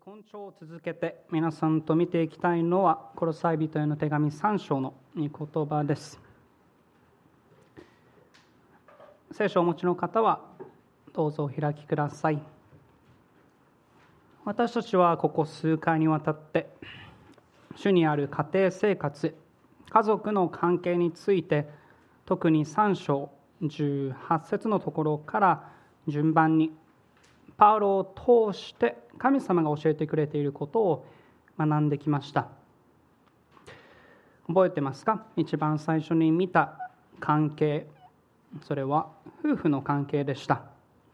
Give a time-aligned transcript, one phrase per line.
[0.00, 6.18] 今朝を続けて皆さんと見ていきたいのはコロサイ人への手紙3章の御言葉です。
[9.32, 10.40] 聖書をお持ちの方は
[11.12, 12.40] どうぞお開きください。
[14.46, 16.70] 私たちはここ数回にわたって
[17.76, 19.36] 主にある家庭生活
[19.90, 21.68] 家族の関係について
[22.24, 23.30] 特に3章
[23.60, 25.68] 18節のところから
[26.08, 26.72] 順番に
[27.62, 31.06] パウロを通して神様が教えてくれていることを
[31.56, 32.48] 学んできました。
[34.48, 35.26] 覚えてますか？
[35.36, 37.86] 一番最初に見た関係
[38.66, 39.10] それは
[39.44, 40.64] 夫婦の関係でした。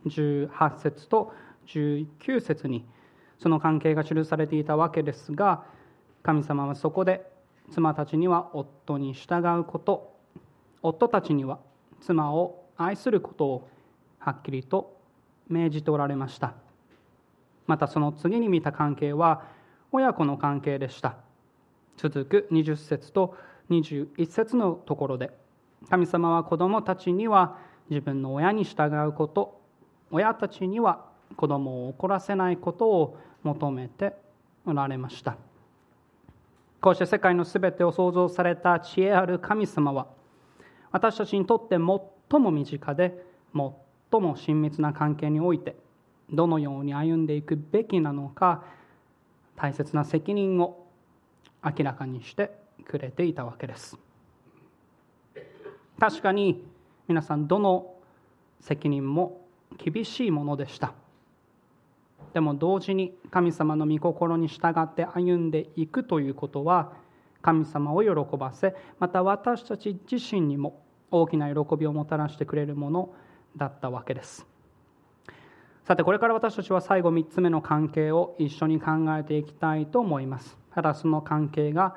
[0.07, 1.35] 18節と
[1.67, 2.87] 19節に
[3.39, 5.65] その関係が記されていたわけですが
[6.23, 7.31] 神様はそこで
[7.71, 10.17] 妻たちには夫に従うこと
[10.83, 11.59] 夫たちには
[12.01, 13.69] 妻を愛することを
[14.19, 14.97] はっきりと
[15.49, 16.55] 命じておられました。
[17.67, 19.45] またその次に見た関係は
[19.93, 21.17] 親子の関係でした。
[21.97, 23.37] 続く20節と
[23.71, 25.31] 21節のところで
[25.91, 27.59] 神様は子供たちには
[27.91, 29.61] 自分の親に従うこと
[30.11, 31.05] 親たちには
[31.37, 34.15] 子供を怒らせないことを求めて
[34.65, 35.37] おられました。
[36.81, 40.07] こうして世界のすべてを創造された知恵ある神様は
[40.93, 43.25] 私たちにとって最も身近で
[44.11, 45.77] 最最も親密な関係において
[46.31, 48.65] どのように歩んでいくべきなのか
[49.57, 50.87] 大切な責任を
[51.65, 52.51] 明らかにして
[52.87, 53.99] くれていたわけです。
[55.99, 56.65] 確かに
[57.09, 57.95] 皆さんどの
[58.61, 60.93] 責任も厳しいものでした。
[62.33, 66.93] でも同時に神様の御心に従って歩んでいくということは
[67.43, 73.15] 神様を喜ばせまた私たち自身にも大きな喜びをもたらしてくれるもの
[73.57, 74.47] だったわけです。
[75.85, 80.57] さてこれから私たちは最後3つ目の関係を一緒に考えていきたいと思います。
[80.75, 81.97] ただその関係が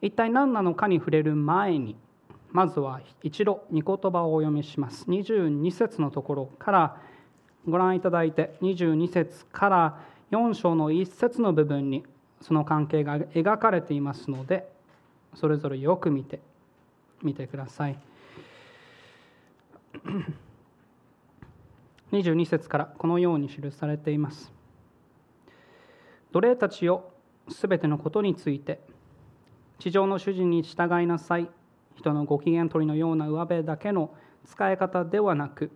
[0.00, 1.96] 一体何なのかに触れる前に
[2.50, 5.04] まずは一度御言葉をお読みします。
[5.10, 6.96] 22節のところから
[7.68, 10.00] ご覧いただいて22節から
[10.30, 12.04] 4章の1節の部分に
[12.40, 14.70] その関係が描かれていますので
[15.34, 16.40] それぞれよく見て
[17.22, 17.98] みてください。
[22.12, 24.52] 22節からこのように記されています。
[26.32, 27.10] 奴隷たちよ
[27.48, 28.80] すべてのことについて
[29.78, 31.48] 地上の主人に従いなさい。
[31.96, 34.14] 人のご機嫌取りのような上辺だけの
[34.46, 35.72] 使い方ではなく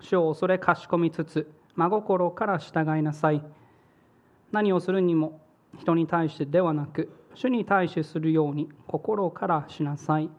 [0.00, 3.42] 主を恐れかしこみつつ真心から従いなさい。
[4.50, 5.40] 何をするにも
[5.78, 10.30] 人に対してではなく主に対してするように心からしなさい。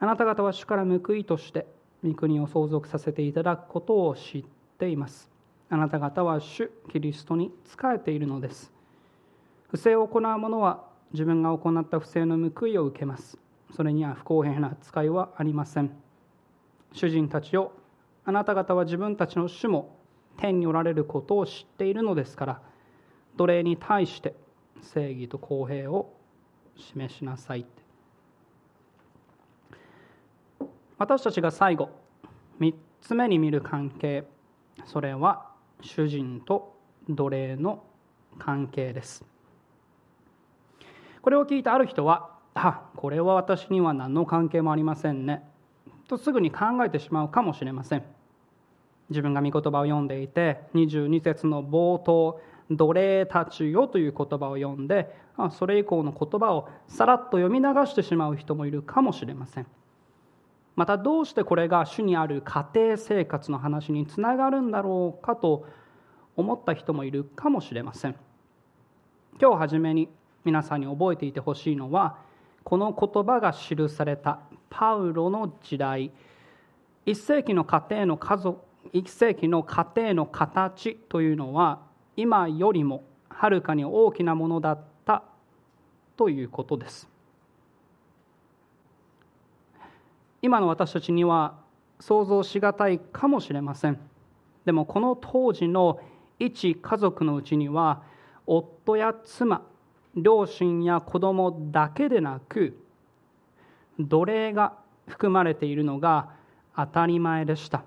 [0.00, 1.66] あなた方は主から報いとして
[2.04, 4.44] 御国を相続させていただくことを知っ
[4.78, 5.28] ています。
[5.70, 8.72] あなた方は主キリストに仕えているのです。
[9.70, 13.38] 不正を行う者は自分が行った不正の報いを受けます。
[13.74, 15.90] それには不公平な扱いはありません。
[16.92, 17.72] 主人たちを
[18.24, 19.96] あなた方は自分たちの主も
[20.36, 22.62] 天におられることを知っているのですから
[23.36, 24.34] 奴隷に対して
[24.80, 26.14] 正義と公平を
[26.76, 27.66] 示しなさい。
[30.98, 31.90] 私たちが最後
[32.60, 34.24] 3つ目に見る関係
[34.84, 35.46] それは
[35.80, 36.76] 主人と
[37.08, 37.84] 奴隷の
[38.38, 39.24] 関係です。
[41.22, 45.44] これを聞いたある人はあこれは私には何の関係もありませんね。
[46.08, 48.02] とすぐに考えてしまうかもしれません。
[49.10, 55.14] 自分が御言葉を読んでいて22節の冒頭「奴隷たちよ」という言葉を読んで
[55.50, 59.66] それ以降の言葉をさらっと読み流してしまう人もいるかもしれません。
[60.78, 65.66] またどうしてこれが主にある家庭生活の話につながるんだろうかと
[66.36, 68.14] 思った人もいるかもしれません。
[69.42, 70.08] 今日初めに
[70.44, 72.18] 皆さんに覚えていてほしいのは
[72.62, 74.38] この言葉が記された
[74.70, 76.12] パウロの時代。
[77.06, 78.60] 1世紀の家庭の家族
[78.94, 81.80] 1世紀の家庭の形というのは
[82.14, 85.24] 今よりもはるかに大きなものだった
[86.16, 87.17] ということです。
[90.42, 91.56] 今の私たちには
[92.00, 93.98] 想像しがたいかもしれません。
[94.64, 96.00] でもこの当時の
[96.38, 98.02] 一家族のうちには
[98.46, 99.62] 夫や妻
[100.14, 102.78] 両親や子供だけでなく
[103.98, 104.74] 奴隷が
[105.08, 106.30] 含まれているのが
[106.76, 107.82] 当たり前でした。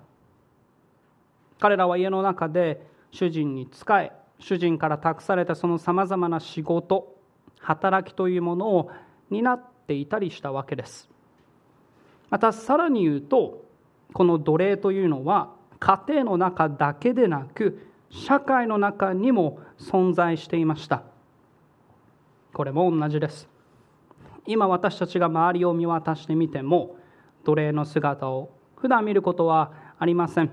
[1.58, 7.16] 彼らは家の中で主人に仕え主人から託されたそのさまざまな仕事
[7.60, 8.90] 働きというものを
[9.30, 11.11] 担っていたりしたわけです。
[12.32, 13.66] またさらに言うと
[14.14, 21.02] この奴隷というのは家庭の中だけでなく社会の中にも存在していました。
[22.54, 23.46] これも同じです。
[24.46, 26.96] 今私たちが周りを見渡してみても
[27.44, 30.50] 奴隷の姿を普段見ることはありません。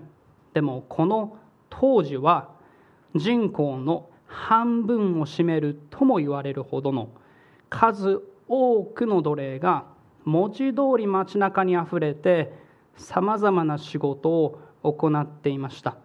[0.53, 1.37] でもこの
[1.69, 2.49] 当時は
[3.15, 7.09] 人口の半分を占めるとも言われるほどの
[7.69, 9.85] 数多くの奴隷が
[10.29, 12.53] 文字通り街中にあふれて
[12.97, 15.97] さまざまな仕事を行っていました。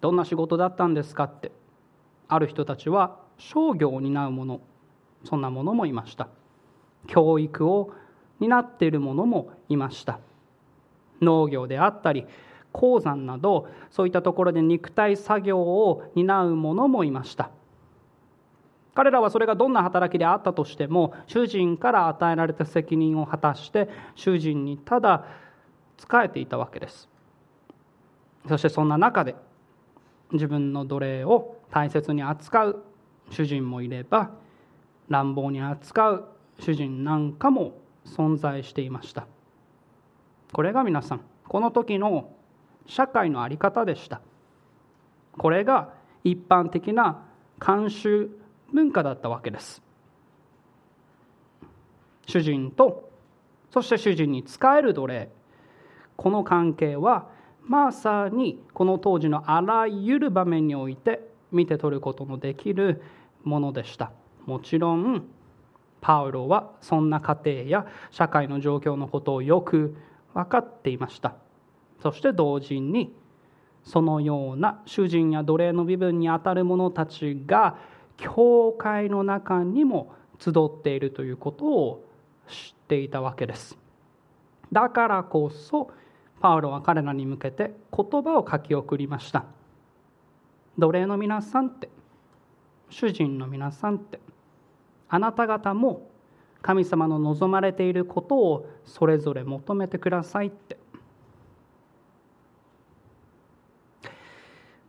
[0.00, 1.52] どんな仕事だったんですかって
[2.28, 4.60] ある人たちは商業を担う者
[5.22, 6.28] そんなももいました。
[7.06, 7.92] 教育を
[8.40, 10.18] 担っている者もいました。
[11.20, 12.26] 農業であったり
[12.72, 17.50] 鉱山などそういったところで肉体作業を担う者もいました。
[18.94, 25.24] 彼らはそれがどんな働きであったとしても主人から与えられた責任を果たして主人にただ
[25.98, 27.08] 仕えていたわけです。
[28.48, 29.34] そしてそんな中で
[30.32, 32.84] 自分の奴隷を大切に扱う
[33.30, 34.30] 主人もいれば
[35.08, 36.28] 乱暴に扱う
[36.60, 39.26] 主人なんかも存在していました。
[40.52, 42.30] これが皆さんこの時の
[42.86, 44.20] 社会の在り方でした。
[45.36, 45.92] これが
[46.22, 47.22] 一般的な
[47.58, 48.30] 慣習
[48.74, 49.80] 文化だったわけです。
[52.26, 53.08] 主人と
[53.70, 55.30] そして主人に仕える奴隷。
[56.16, 57.28] この関係は
[57.66, 63.02] まさにこの当時のあらゆる場面において見て取ることのできる
[63.42, 64.12] ものでした。
[64.44, 65.24] もちろん
[66.00, 69.96] パウロはそんな家庭や社会の状況のことをよく
[70.34, 71.34] 分かっていました。
[72.02, 73.14] そして同時に
[73.82, 77.76] そのような主人や奴隷の身分にあたる者たちが
[78.16, 82.04] 教会の中にも集っているということを
[82.48, 83.78] 知っていたわけです。
[84.72, 85.90] だからこそ
[86.40, 89.44] パウロは彼らに向けて言葉を書き送りました。
[90.78, 91.88] 奴隷の皆さんって
[92.90, 94.20] 主人の皆さんって
[95.08, 96.10] あなた方も
[96.62, 100.78] 神様の望まれていることをそれぞれ求めてくださいって。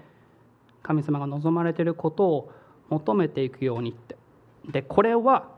[0.83, 2.53] 神様が望まれていることを
[2.89, 4.17] 求めていくようにって。
[4.71, 5.49] でこれは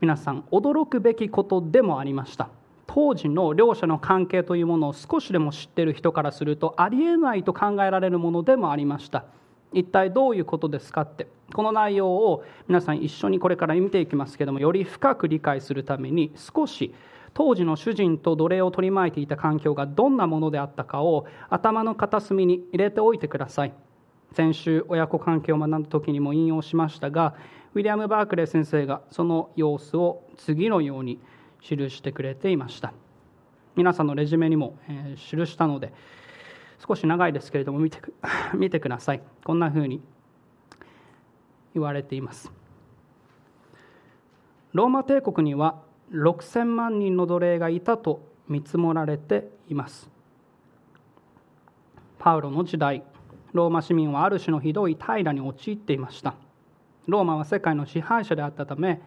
[0.00, 2.48] 皆さん驚くべきことでもありました。
[2.94, 9.24] 当時の両者の関係というものを少しでも知っている人からするとありえないと考えられるものでもありました。
[9.72, 11.26] 一体どういうことですかって。
[11.54, 16.94] この内容を皆さん一緒にこれから見ていきますけどもより深く理解するために少し
[17.32, 23.72] 当時の主人と奴隷を取り巻いていた環境がどんなものであったかを頭の片隅に入れておいてください。
[24.32, 27.34] 先週親子関係を学んだ時にも引用しましたが
[27.74, 31.20] ウィリアム・バークレー先生がその様子を次のように
[31.62, 32.92] 記してくれていました。
[33.76, 35.92] 皆さんのレジュメにも、えー、記したので
[36.86, 37.98] 少し長いですけれども見て
[38.54, 39.22] 見てください。
[39.44, 40.02] こんなふうに
[41.74, 42.52] 言われています。
[44.72, 50.10] ローマ帝国には6000万人の奴隷がいたと見積もられています。
[52.18, 53.02] パウロの時代
[53.52, 56.34] ローマ市民はある種のひどい平らに陥っていました。
[57.06, 59.00] ローマは世界の支配者であったため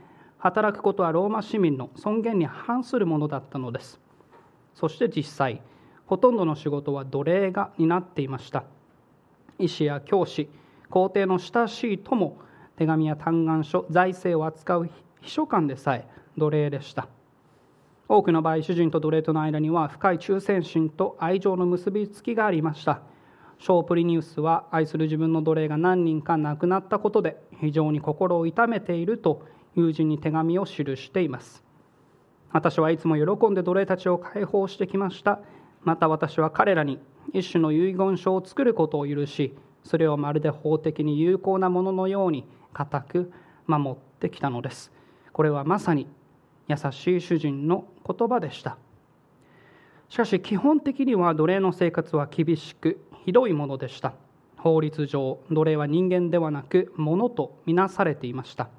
[0.46, 4.00] 働くことはローマ市民の尊厳に反するものだったのです。
[4.76, 5.60] そして実際
[6.06, 8.64] ほとんどの仕事は奴隷が担っていました。
[9.58, 10.48] 医師や教師
[10.92, 12.38] 皇帝の親しい友
[12.78, 14.90] 手紙や嘆願書財政を扱う
[15.22, 17.08] 秘書官でさえ奴隷でした。
[18.08, 23.02] 多くの場合主人と奴隷との間には深い忠誠心と愛情の結びつきがありました。
[23.58, 31.64] ショープリニウスは愛する自分の奴隷が何人か亡くなったことで非常に心を痛めていると友人に手紙を記しています。
[32.52, 35.40] 私はいつも喜んで奴隷たちを解放してきました。
[35.84, 37.00] また私は彼らに
[37.34, 43.32] 一種の遺言書を作ることを許しそれをまるで法的に有効なもののように固く
[43.68, 44.92] 守ってきたのです。
[45.32, 46.08] これはまさに
[46.68, 48.78] 優しい主人の言葉でした。
[50.10, 54.14] しかし基本的には奴隷の生活は厳しくひどいものでした。
[54.58, 58.70] 法律上奴隷は人間ではなく物とみなされていました。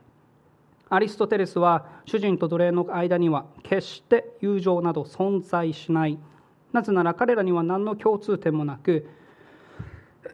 [0.89, 6.19] アリストテレスは主人と奴隷の間には決して友情など存在しない。
[6.73, 9.09] なぜなら彼らには何の共通点もなく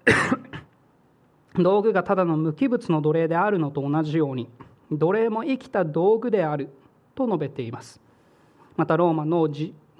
[1.54, 4.48] 道具がただの無機物の奴隷であるのと同じように
[4.90, 6.68] 奴隷も生きた道具である
[7.14, 8.00] と述べています。
[8.76, 9.48] またローマの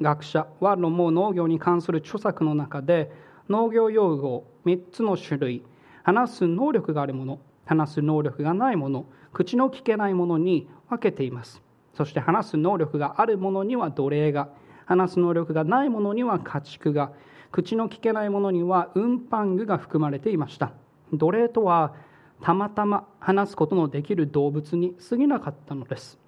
[0.00, 3.12] 学者ワロも農業に関する著作の中で
[3.49, 5.62] 農業用語を3つの種類
[6.02, 11.62] 話す能力があるもの話す能力がないもの口の聞けないものに分けています。
[11.95, 14.49] そして話す能力があるものには奴隷が。
[14.85, 17.12] 話す能力がないものには家畜が。
[17.51, 20.73] 口の聞けないものには運搬具が含まれていました。
[21.12, 21.95] 奴隷とは
[22.41, 26.19] たまたま話すことのできる動物に過ぎなかったのです。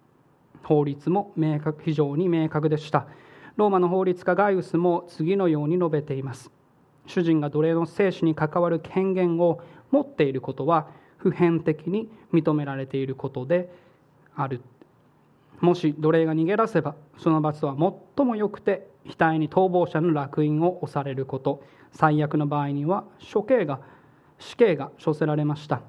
[0.63, 3.07] 法律も明確非常に明確でした。
[3.57, 6.51] ローマの法律家ガイウスも次のように述べています。
[7.07, 10.89] 主人が奴隷の生死に関わる権限を持っていることは
[11.25, 13.73] 普遍的に認められていることで
[14.37, 14.61] ある。
[15.59, 17.75] もし奴隷が逃げ出せばその罰は
[18.17, 21.65] 最も良くて額に逃亡者の烙印を押されること。
[21.93, 23.81] 最悪の場合には処刑が
[24.39, 25.81] 死刑が処せられました。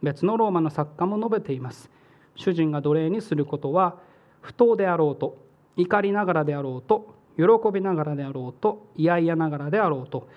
[0.00, 1.90] 別のローマの作家も述べています。
[2.36, 3.96] 主人が奴隷にすることは
[4.42, 5.38] 不当であろうと
[5.76, 10.28] 怒りながらであろうと喜びながらであろうと嫌々ながらであろうと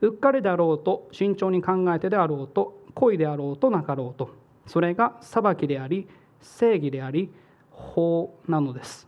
[0.00, 4.30] うっかりであろうと慎重に考えてであろうと恋であろうとなかろうと
[4.66, 6.08] それが裁きであり
[6.40, 7.30] 正義であり
[7.70, 9.06] 法なのです。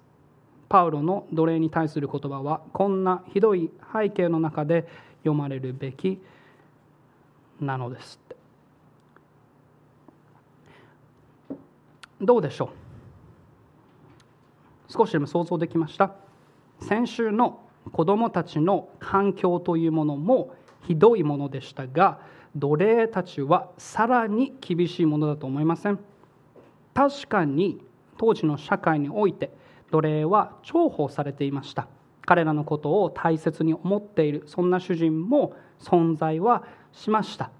[0.68, 4.86] パウロの奴隷に対する言葉はこんなひどい背景の中で
[5.22, 6.22] 読まれるべき
[7.60, 8.20] なのです
[12.20, 12.70] どうでしょ
[14.88, 14.92] う？
[14.92, 16.14] 少しでも想像できました？
[16.80, 20.54] 先週の子どもたちの環境というものも
[20.86, 22.20] ひどいものでしたが
[22.56, 25.98] 奴隷たちはさらに厳しいものだと思いません。
[26.94, 27.80] 確かに
[28.18, 29.50] 当時の社会において
[29.90, 31.88] 奴隷は重宝されていました。
[32.26, 37.50] 彼らのことを大切に思っているそんな主人も存在はしました。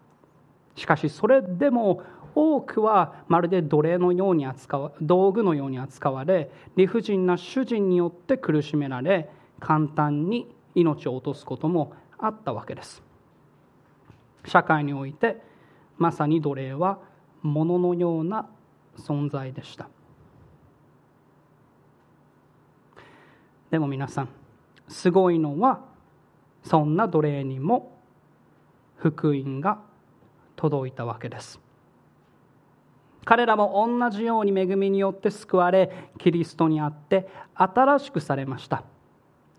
[0.76, 2.02] しかしそれでも
[2.34, 13.09] 多くはまるで奴隷のように扱わ道具のように扱われ理不尽な主人によって苦しめられ簡単に命を落とすこともあったわけです。
[14.46, 15.40] 社会において
[15.98, 16.98] まさに奴隷は
[17.42, 18.48] 物のような
[18.98, 19.88] 存在でした。
[23.70, 24.28] でも皆さん
[24.88, 25.80] すごいのは
[26.64, 27.96] そんな奴隷にも
[28.96, 29.78] 福音が
[30.56, 31.60] 届いたわけです。
[33.24, 38.82] 彼らも同じように恵みによって救われキリストにあって新しくされました。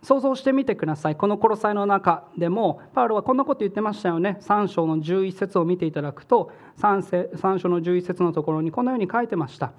[0.04, 1.16] 想像してみてください。
[1.16, 4.40] この殺さえの中でもパウロはこんなこと言ってましたよね。
[4.42, 9.74] 3章の11節を見ていただくと 3, 章の11節のところにこのように書いてました。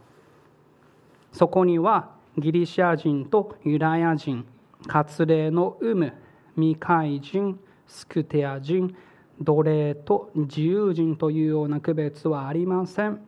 [1.33, 4.47] そこにはギリシア人とユダヤ人
[4.87, 6.12] 割礼の有無
[6.55, 8.95] 未開人スクテア人
[9.41, 13.21] 奴隷と自由人というような区別はありません。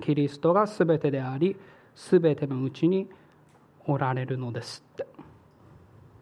[0.00, 1.56] キリストが全てであり
[1.94, 3.08] 全てのうちに
[3.86, 5.06] おられるのですって。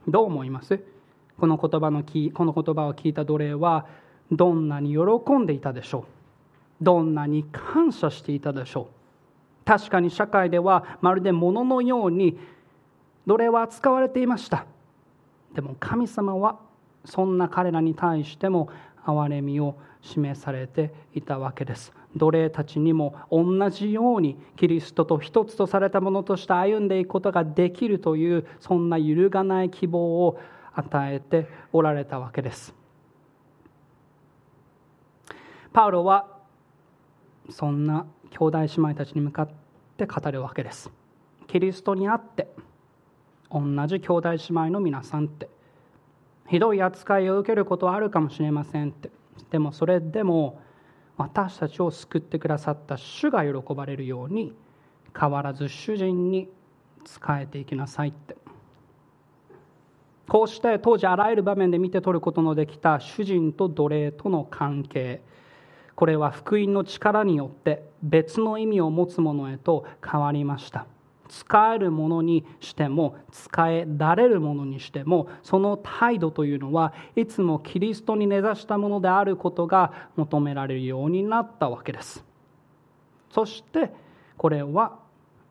[0.09, 0.80] どう思います？
[1.38, 3.87] この言葉のこの言葉を聞いた奴隷は
[4.30, 6.06] どんなに喜んでいたでしょ
[6.80, 6.85] う？
[6.85, 9.64] どんなに感謝していたでしょう？
[9.64, 12.38] 確かに社会ではまるで物のように
[13.26, 14.66] 奴隷は扱われていました。
[15.54, 16.59] でも神様は
[17.04, 18.68] そんな彼らに対しても
[19.04, 21.92] 憐れみを示されていたわけです。
[22.16, 30.38] 奴隷たちにも同じようにキリストと一つとされたものとして歩んでいくことができるというそんな揺るがない希望を
[30.75, 32.75] 与えておられたわけです。
[35.73, 36.26] パウロは
[37.50, 39.49] そんな兄弟姉妹たちに向かっ
[39.97, 40.90] て語るわけです。
[41.47, 42.49] キリストにあって
[43.50, 45.49] 同じ兄弟姉妹の皆さんって
[46.49, 49.11] ひどい扱いを受けることはあるかもしれませんって。
[49.50, 50.61] でもそれでも
[51.22, 54.52] 私たちを救ってくださった主が喜ばれるように
[55.16, 56.48] 変わらず主人に
[57.06, 58.36] 仕えていきなさいって。
[60.28, 65.22] こうして当時あらゆる場面で見て取ることのできた主人と奴隷との関係。
[65.94, 70.86] これは福音の力によって別の意味を持つものへと変わりました。
[71.32, 82.22] 使えるものにしても使えられるものにしてもその態度というのはいつもキリストに根ざしたものであることが求められるようになったわけです。
[83.30, 83.90] そして
[84.36, 84.98] これは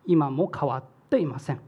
[0.06, 1.60] 今も変わっていません。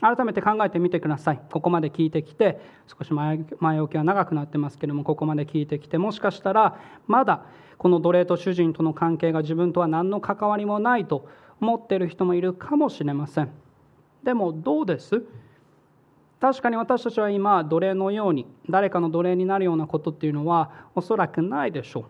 [0.00, 1.40] 改めて考えてみてください。
[1.50, 6.78] ここまで聞いてきて少し前置きは長くなってますけれどもここまで聞いてきてもしかしたら
[7.08, 7.46] まだ
[7.78, 11.28] この奴隷と主人との関係が自分とは何の関わりもないと
[11.60, 13.50] 思っている人もいるかもしれません。
[14.22, 15.22] でもどうです？
[16.40, 22.06] 確かに私たちは今奴隷のように誰かの奴隷になるようなことっていうのはおそらくないでしょ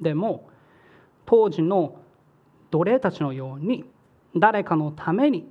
[0.00, 0.02] う。
[0.02, 0.48] でも
[1.24, 2.00] 当時の
[2.70, 3.84] 奴隷たちのように
[4.34, 5.48] 誰かのために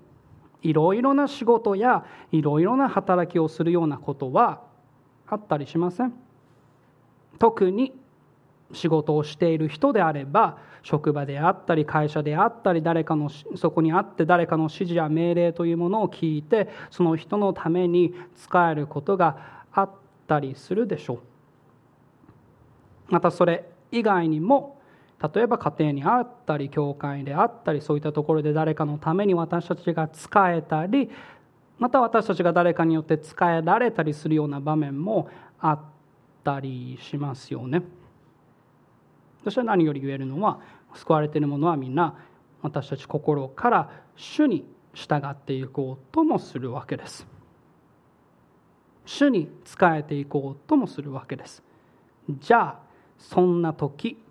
[0.62, 4.62] いろいろな仕事やいろいろな働きをするようなことは
[5.28, 6.14] あったりしません。
[7.40, 7.94] 特に
[8.74, 19.92] 仕事をしている人であれば職場であったり会社であったり誰かのそこにあって誰かの指示や命令というものを聞いてその人のために使えることがあっ
[20.28, 21.20] たりするでしょう
[23.10, 24.78] またそれ以外にも
[25.34, 31.10] 例えば家庭にあったり教会であったりそういったところで誰かのために私たちが使えたり
[31.80, 35.80] また私たちが誰かによって使えられたりするような場面もあっ
[36.44, 37.82] たりしますよね。
[39.48, 40.60] そして何より言えるのは
[40.94, 42.16] 救われている者はみんな
[42.62, 47.26] 私たち心から主に従っていこうともするわけです。
[49.06, 51.64] 主に仕えていこうともするわけです。
[52.28, 52.80] じゃあ
[53.18, 54.22] そんな時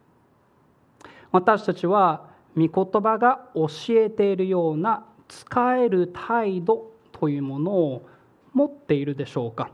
[1.32, 8.06] 私たちは御言葉が教えているような使える態度というものを
[8.52, 9.70] 持っているでしょうか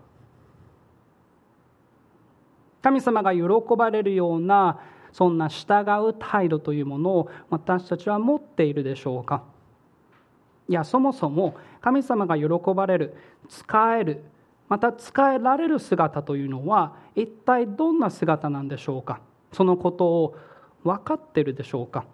[2.81, 3.43] 神様が喜
[3.77, 4.79] ばれるような
[5.13, 9.43] そんな従う態度というものを私たちは持っているでしょうか？
[10.69, 13.17] いやそもそも神様が喜ばれる
[13.49, 14.25] 使える
[14.69, 19.21] また使えられる姿というのは一体どんな姿なんでしょうか？
[19.53, 20.37] そのことを
[20.83, 22.07] 分かってるでしょうか？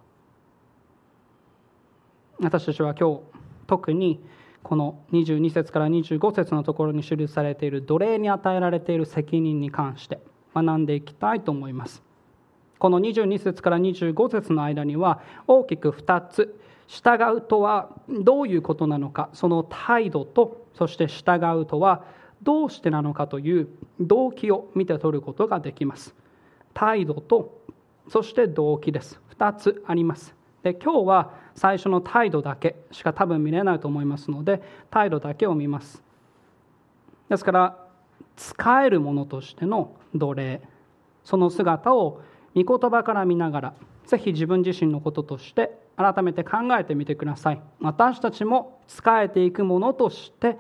[2.41, 3.21] 私たちは今日
[3.67, 4.21] 特に
[4.63, 10.21] この22節から25節のところに記されている奴隷に与えられている責任に関して
[10.55, 12.03] 学んでいきたいと思います。
[12.79, 22.05] この22節から25節の間には大きく2つ従うとはどういうことなのかその態度とそして従うとは
[22.43, 23.69] どうしてなのかという
[24.01, 26.15] 動機を見て取ることができます。
[26.73, 27.61] 態度と
[28.09, 29.21] そして動機です。
[29.37, 30.35] 2つあります。
[30.63, 36.03] で今日は最初の態度だけしか多分見れないと思いますので態度だけを見ます。
[37.29, 37.87] ですから
[38.37, 40.63] 使えるものとしての奴隷
[41.25, 42.23] その姿を
[42.55, 43.75] 御言葉から見ながら
[44.07, 47.61] ぜひ自分自身のこととして改めて考えてみてください。
[47.81, 50.57] 私たちも仕えていくものとして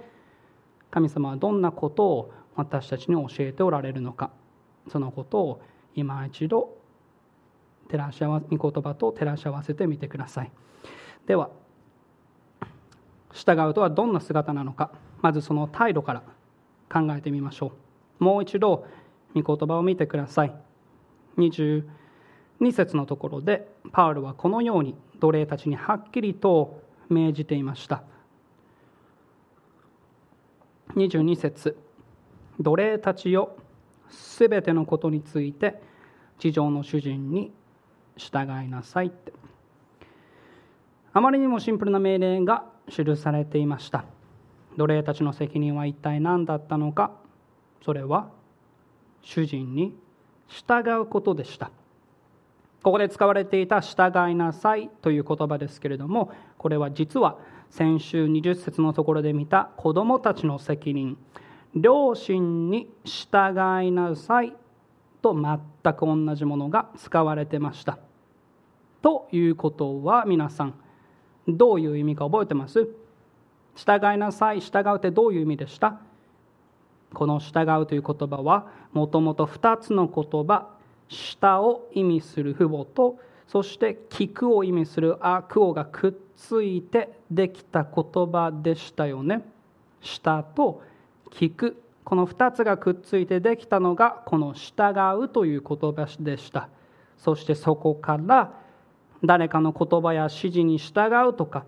[0.90, 4.31] 神様はどんなことを私たちに教えておられるのか。
[4.88, 5.62] そのことを
[5.94, 6.77] 今一度
[7.88, 10.51] 照らし合わ御言葉と照らし合わせてみてください。
[11.27, 11.51] では
[13.33, 14.90] 従うとはどんな姿なのか。
[15.20, 16.22] まずその態度から
[16.92, 17.72] 考えてみましょ
[18.20, 18.24] う。
[18.24, 18.87] もう一度
[19.35, 20.55] 御言葉を見てください。
[21.38, 21.85] 22
[22.72, 28.03] 節のところでパウルはこのように奴隷たちにはっきりと命じていました。
[30.96, 31.77] 22節
[32.61, 33.57] 奴隷たちよ
[34.11, 35.81] すべてのことについて
[36.38, 37.53] 地上の主人に
[38.16, 39.33] 従いなさいって。
[41.12, 44.05] あまりにもシンプルな命令が記されていました。
[44.77, 47.12] 奴隷たちの責任は一体何だったのか。
[47.85, 48.29] それは
[49.22, 49.94] 主人に
[50.48, 51.70] 従うことでした。
[52.82, 57.37] ここで使われていた「従いなさい」という言葉ですけれどもこれは実は
[57.70, 61.18] 先週20節のところで見た子供たちの責任。
[61.74, 64.54] 両親に従いなさい
[65.20, 67.98] と全く同じものが使われてました。
[69.02, 70.74] ということは皆さん
[71.46, 72.88] どういう意味か覚えてます？
[73.74, 76.00] 従いなさい従うってどういう意味でした？
[77.14, 80.68] この従うという言葉はもともと2つの言葉
[81.09, 89.42] 下を意味する父母とそして聞くを意味するあくおがくっついてできた言葉でしたよね。
[90.03, 90.83] 下と
[91.31, 96.68] 聞くこの2つがくっついてできたのがこの従うという言葉でした。
[97.16, 98.53] そしてそこから
[99.25, 101.64] 誰かの言葉や指示に従うとか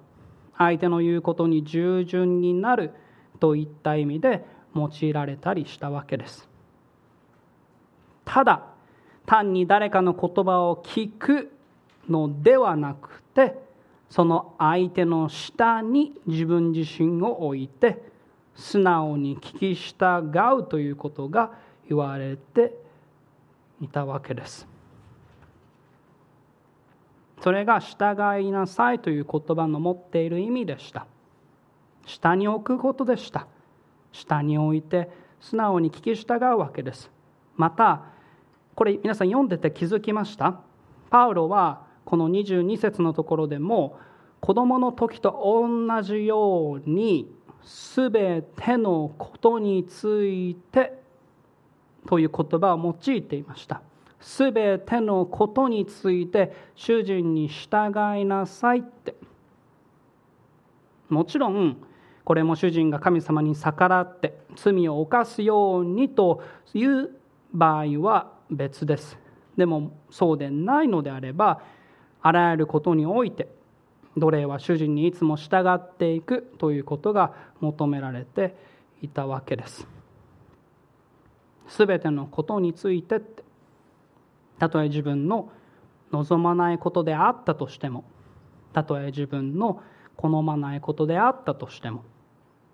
[0.56, 2.92] 相手の言うことに従順になる
[3.40, 6.48] といった意味で用いられたりしたわけです。
[8.24, 8.64] ただ
[9.26, 11.52] 単に誰かの言葉を聞く
[12.08, 13.56] のではなくて
[14.08, 18.02] その相手の下に自分自身を置いて
[18.54, 20.30] 素直に聞き従
[20.60, 21.52] うということが
[21.88, 22.74] 言われて
[23.80, 24.66] いたわけです。
[27.40, 31.06] それが従いなさいという言葉の持っている意味でした。
[32.04, 33.46] 下に置くことでした。
[34.12, 37.10] 下に置いて素直に聞き従うわけです。
[37.56, 38.02] また
[38.74, 40.60] これ皆さん読んでて気づきました？
[41.10, 43.98] パウロはこの22節のところでも
[44.40, 47.30] 子供の時と同じように
[48.04, 50.98] 全てのことについて
[52.08, 53.82] という言葉を用いていました。
[54.20, 59.14] 全てのことについて主人に従いなさいって。
[61.08, 61.76] もちろん
[62.24, 66.42] これも主人が神様に逆らって罪を犯すようにと
[66.74, 67.10] いう
[67.52, 69.18] 場合は別です。
[69.56, 71.60] でもそうでないのであれば
[72.22, 73.48] あらゆることにおいて
[74.16, 78.56] 奴隷は主人にいつも従っていくということが求められて
[79.02, 79.86] いたわけです。
[81.68, 83.44] 全てのことについてって
[84.58, 85.50] たとえ自分の
[86.12, 88.04] 望まないことであったとしても
[88.72, 89.80] たとえ自分の
[90.16, 92.04] 好まないことであったとしても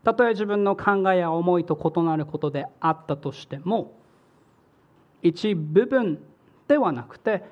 [0.07, 3.99] たとえ自分の考えや思いと異なることであったとしても
[5.21, 6.23] 一部分
[6.69, 7.43] ではなくて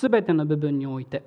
[0.00, 1.24] 全ての部分において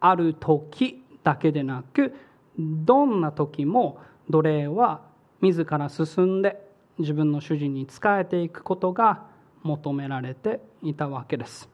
[0.00, 2.14] ある時だけでなく
[2.58, 5.02] どんな時も奴隷は
[5.42, 6.58] 自ら進んで
[6.98, 9.26] 自分の主人に仕えていくことが
[9.62, 11.68] 求められていたわけです。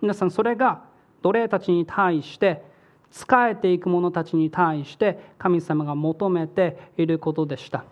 [0.00, 0.84] 皆さんそれが
[1.20, 2.64] 奴隷たちに対して
[3.14, 7.84] 仕えていく者たちに対して神様が求めていることでした。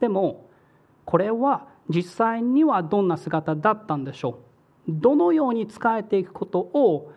[0.00, 0.48] でも
[1.04, 4.38] これは実際にはどんな姿だったんでしょ
[4.88, 4.92] う。
[4.92, 7.12] どのように仕えていくことを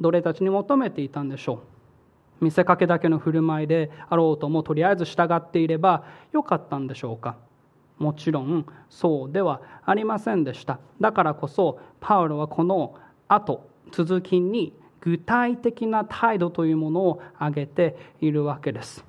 [0.00, 1.60] 奴隷たちに求めていたんでしょ
[2.40, 2.44] う。
[2.44, 7.36] 見せかけだけの振る舞いであろうともとりあえず従っていればよかったんでしょうか。
[7.98, 10.78] もちろんそうではありませんでした。
[11.02, 12.94] だからこそパウロはこの
[13.28, 19.04] 後続きに具体的な態度というものを挙げているわけです。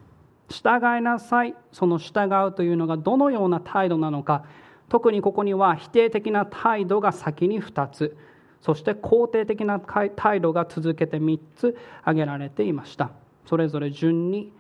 [0.50, 1.56] 従いなさい。
[1.72, 4.46] その従うというのがどのような態度なのか。
[4.88, 8.18] 特にここには否定的な態度が先に2つ。
[8.62, 13.12] そして肯定的な態度が続けて3つ挙げられていました。
[13.46, 14.52] それぞれ順に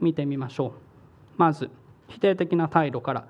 [0.00, 0.72] 見てみましょう。
[1.36, 1.70] まず
[2.08, 3.24] 否定的な態度から。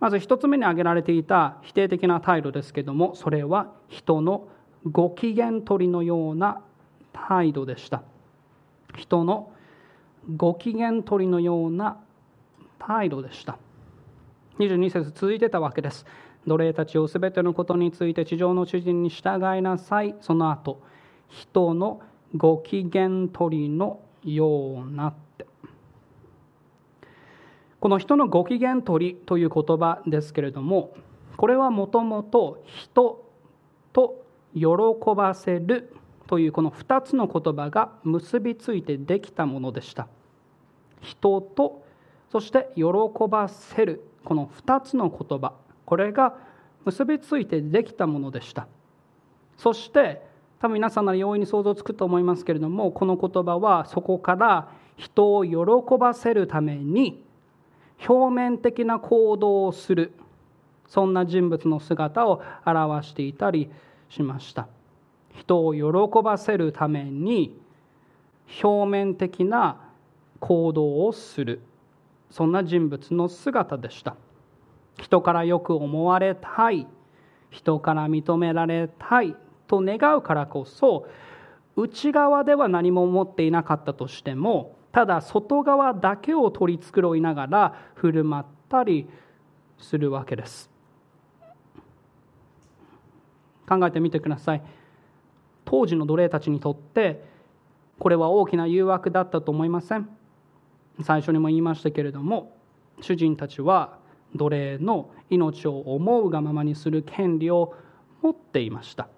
[0.00, 4.48] まず1つ目に挙げられていた否定的な態度ですけどもそれは人の
[4.90, 6.60] ご機嫌取りのような
[7.12, 8.02] 態度でした。
[8.96, 9.50] 人の
[10.36, 11.98] ご機嫌取りのような
[12.78, 13.58] 態度でした。
[14.58, 16.06] 22節続いてたわけです。
[16.46, 20.14] 奴隷たちをすべてのことについて地上の主人に従いなさい。
[20.20, 20.80] その後
[21.28, 22.02] 人の
[22.36, 25.46] ご機嫌取りのようなって。
[27.80, 30.94] この人のご機嫌取りという言葉ですけれども
[31.36, 33.30] これはもともと人
[33.92, 34.23] と
[34.54, 34.66] 喜
[35.16, 35.92] ばせる
[36.26, 40.08] というこの2つの言葉が結びついてできたものでした。
[41.00, 41.84] 人と
[42.30, 42.84] そして喜
[43.28, 45.52] ばせるこの2つの言葉。
[45.84, 46.36] これが
[46.84, 48.66] 結びついてできたものでした。
[49.56, 50.22] そして
[50.60, 55.56] 多分皆さんなら容易に想像つくと思いますけれどもこの言葉はそこから人を喜
[55.98, 57.22] ばせるために
[58.08, 60.12] 表面的な行動をする。
[60.86, 63.70] そんな人物の姿を表していたり
[64.08, 64.68] しました。
[65.34, 67.58] 人を喜ばせるために
[68.62, 69.80] 表面的な
[70.40, 71.60] 行動をする。
[72.30, 74.16] そんな人物の姿でした。
[74.98, 76.86] 人からよく思われたい。
[77.50, 79.36] 人から認められたい。
[79.66, 81.06] と願うからこそ
[81.76, 89.08] 内側では何も思っていなかったとしてもただ外側だけを取り繕いながら振る舞ったり
[89.78, 90.73] するわけです。
[93.68, 94.62] 考えてみてください。
[95.64, 97.24] 当時の奴隷たちにとって
[97.98, 100.08] これは大きな誘惑だったと思いません。
[101.02, 102.56] 最初にも言いましたけれども
[103.00, 103.98] 主人たちは
[104.34, 107.74] 奴隷の命を思うがままにする権利を
[108.22, 109.08] 持っていました。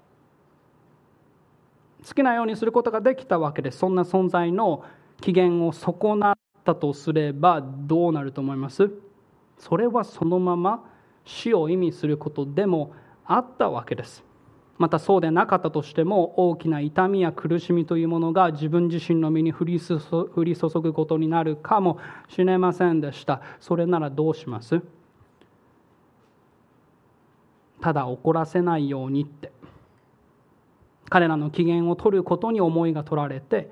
[2.07, 4.85] 好きなようにすることができたわけでそんな存在の
[5.21, 8.91] 機嫌を損なったとすればどうなると思います？
[9.59, 10.85] それはそのまま
[11.25, 12.93] 死を意味することでも
[13.25, 14.23] あったわけです。
[14.79, 23.41] またそうでなかったとしても大きな痛みや苦しみというものが自分自身の身に降り注ぐことになるかもしれませんでした。
[23.61, 24.83] それならどうします？
[27.81, 29.53] ただ怒らせないようにって。
[31.09, 33.71] 彼らの機嫌を取ることに思いが取られて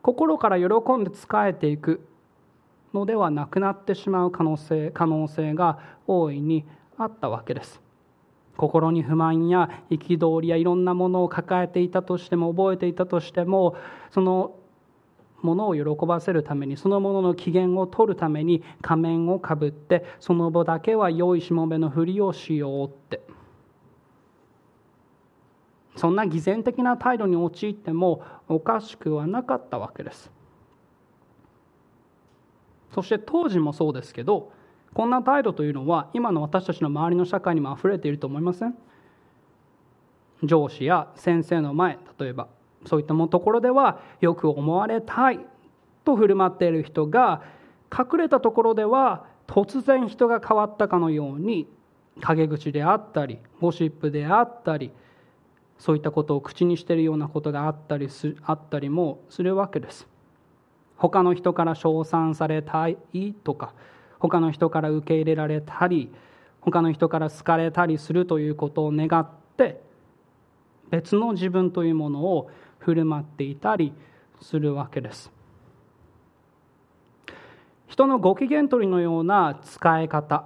[0.00, 2.06] 心から喜んで仕えていく
[2.94, 6.64] のではなくなってしまう可能性可能性が大いに
[6.96, 7.80] あったわけです。
[8.60, 13.74] 心に不満や憤りやいろんなものを抱えていたとしても覚えていたとしても
[14.10, 14.54] その
[15.40, 23.22] ものを喜ばせるためにそのものの機嫌を取るために仮面をかぶってその場だけは良いしもべのふりをしようって。
[25.96, 30.30] そんな偽善的な態度に陥ってもおかしくはなかったわけです。
[32.94, 34.52] そして当時もそうですけど
[34.94, 38.74] こんな態度というのは今の私たちの周りの社会にもあふれていると思いません？
[40.42, 42.48] 上司や先生の前例えば
[42.86, 45.40] そういったところではよく思われたい
[46.04, 47.42] と振る舞っている人が
[47.92, 51.68] 隠れたところでは突然人が変わったかのように
[52.20, 54.90] 陰口であったりゴシップであったり
[55.78, 60.06] そういったことを口にしているようなことがあったりすあったりもするわけです。
[60.96, 62.96] 他の人から称賛されたい
[63.44, 63.72] とか
[64.20, 66.12] 他の人から受け入れられたり
[66.60, 69.80] 他の人から好かれたりするということを願って
[70.90, 73.92] 別の自分というものを振る舞っていたり
[74.40, 75.32] するわけです。
[77.86, 80.44] 人のご機嫌取りのような使い方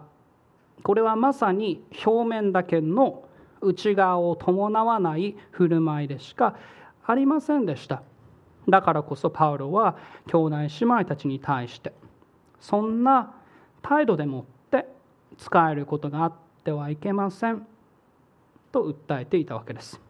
[0.82, 3.24] これはまさに表面だけの
[3.60, 6.56] 内側を伴わない振る舞いでしか
[7.04, 8.02] ありませんでした。
[8.68, 11.92] だからこそパウロは兄弟姉妹たちに対して
[12.60, 13.34] そんな
[13.84, 14.88] 態度でもって
[15.36, 16.32] 使えることがあっ
[16.64, 17.66] てはいけません。
[18.72, 20.00] と訴えていたわけです。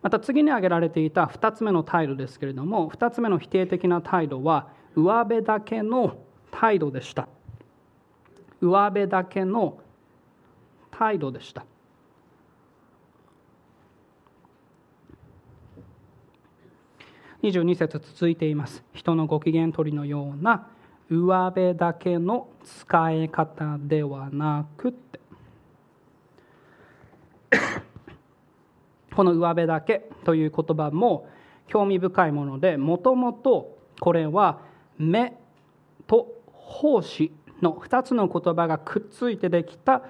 [0.00, 6.18] また次に挙げられていた2つ目の態度ですけれども2つ目の否定的な態度は上辺だけの
[6.50, 7.28] 態度でした。
[8.60, 9.80] 上辺だけの
[10.92, 11.66] 態度でした。
[17.42, 18.84] 22節続いています。
[18.94, 20.68] 人のご機嫌取りのような
[21.14, 25.20] 上辺だけの使い方ではなくって。
[29.14, 31.28] この上辺だけという言葉も
[31.68, 34.60] 興味深いものでもともとこれは
[34.98, 35.36] 目
[36.06, 40.02] と奉仕の2つの言葉がくっついてできた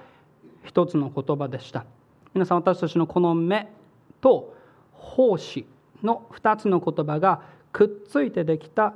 [0.63, 1.85] 一つの言葉でした。
[2.33, 3.71] 皆さん私たちのこの目
[4.19, 4.55] と
[4.91, 5.65] 奉仕
[6.03, 8.93] の2つの言葉がくっついてできた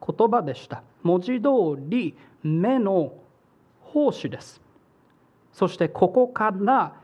[0.00, 0.82] 言葉でした。
[1.04, 3.12] 文字通り目の
[3.80, 4.60] 奉仕です。
[5.52, 6.96] そしてここから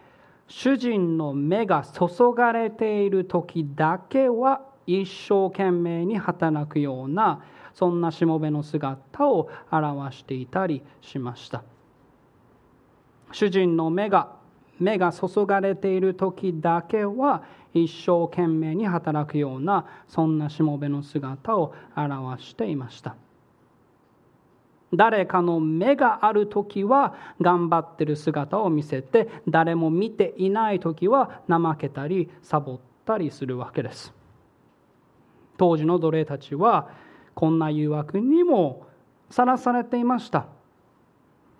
[0.48, 11.62] 主人の目が注がれている時だけは一生懸命に働くようなそんなしもべの姿を表していたりしました。
[13.30, 14.32] 主人の目が
[14.80, 23.14] 目が注がれている時だけは一生懸命に働くようなそんなしもべの姿を表していました。
[24.92, 34.12] 誰かの目がある時は頑張ってる姿を見せて誰も見ていない時は怠けたりサボったりするわけです。
[35.56, 36.88] 当時の奴隷たちは
[37.34, 38.86] こんな誘惑にも
[39.30, 40.46] さらされていました。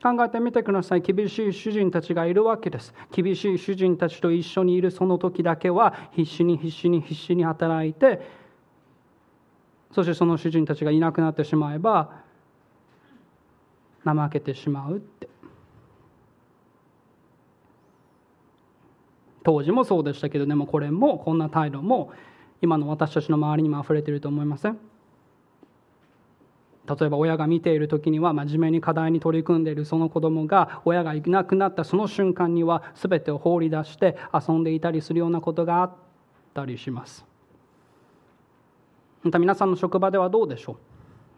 [0.02, 1.02] 考えてみてください。
[1.02, 2.94] 厳しい主人たちがいるわけです。
[3.12, 8.40] 厳しい主人たちと一緒にいるその時だけは必死に必死に必死に働いて
[9.92, 12.22] そしてその主人たちがいなくなってしまえば
[14.04, 15.28] 怠けてしまうって。
[19.42, 22.12] 当時もそうでしたけどでもこれもこんな態度も
[22.60, 24.78] 今の私たちの周りにも溢れていると思いません？
[26.86, 35.94] 例えば親が見ている時には真面目に課題に取り組んでいるその子供が親がいなくなったその瞬間には全てを放り出して遊んでいたりするようなことがあっ
[36.52, 37.24] たりします。
[39.22, 40.76] また皆さんの職場ではどうでしょう？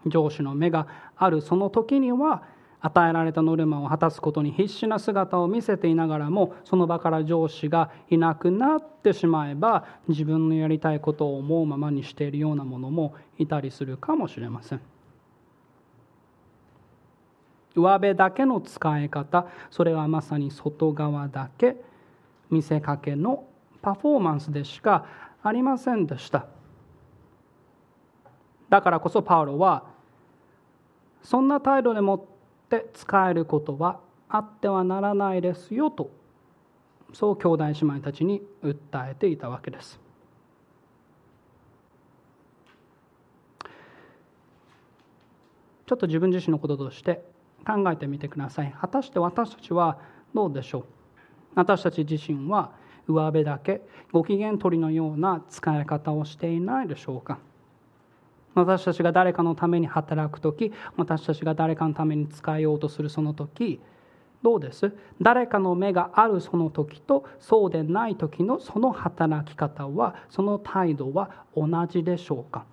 [0.07, 0.87] 上司の目が
[1.17, 2.43] あるその時には
[2.81, 14.81] 与えられたノルマを果たすことに必死な姿を見せていながらもその場から上司がいなくなってしまえば自分のやりたいことを思うままにしているようなものもいたりするかもしれません。
[17.75, 21.77] 上辺だけの使い方それはまさに外側だけ。
[22.53, 23.45] 見せかけの
[23.81, 25.07] パフォーマンスでしか
[25.43, 26.47] ありませんでした。
[28.73, 29.85] だからこそパウロは
[31.23, 32.21] そんな態度でもっ
[32.71, 36.11] て使えることはあってはならないですよと
[37.13, 40.01] そう兄弟姉妹たちに訴えていたわけです。
[45.85, 47.23] ちょっと自分自身のこととして
[47.67, 48.75] 考えてみてください。
[48.81, 49.99] 果たして私たちは
[50.33, 50.85] どうでしょう？
[51.57, 52.73] 私たち自身は
[53.07, 53.83] 上辺だけ
[54.13, 57.39] ご機嫌取りのような使い方をしていないでしょうか？
[58.55, 63.81] 私たちが誰かのために働く時私たちが誰かのために使いようとするその時
[64.43, 64.93] どうです？
[65.21, 72.65] 誰かの目があるその時とそうでない時のその働き方はその態度は同じでしょうか？